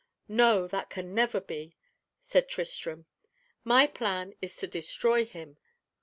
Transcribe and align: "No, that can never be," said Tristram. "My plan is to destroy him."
"No, 0.27 0.65
that 0.65 0.89
can 0.89 1.13
never 1.13 1.39
be," 1.39 1.75
said 2.19 2.49
Tristram. 2.49 3.05
"My 3.63 3.85
plan 3.85 4.33
is 4.41 4.55
to 4.55 4.65
destroy 4.65 5.25
him." 5.25 5.59